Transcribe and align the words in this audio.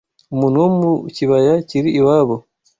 Umuntu 0.33 0.57
wo 0.63 0.69
mu 0.77 0.89
Kibaya 1.15 1.53
kiri 1.69 1.89
iwabo 1.99 2.35